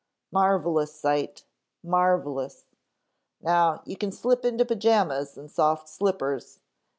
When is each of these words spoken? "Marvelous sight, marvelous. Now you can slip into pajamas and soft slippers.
"Marvelous 0.31 0.95
sight, 0.95 1.43
marvelous. 1.83 2.65
Now 3.39 3.83
you 3.85 3.95
can 3.95 4.11
slip 4.11 4.43
into 4.45 4.65
pajamas 4.65 5.37
and 5.37 5.51
soft 5.51 5.87
slippers. 5.87 6.59